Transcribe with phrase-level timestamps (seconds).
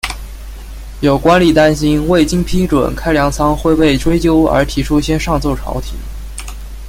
[1.01, 5.93] 有官吏担心未经批准开粮仓会被追究而提出先上奏朝廷。